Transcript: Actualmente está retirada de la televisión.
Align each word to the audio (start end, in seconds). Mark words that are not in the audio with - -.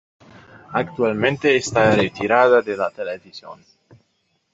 Actualmente 0.73 1.55
está 1.55 1.91
retirada 1.95 2.63
de 2.63 2.75
la 2.75 2.89
televisión. 2.89 3.61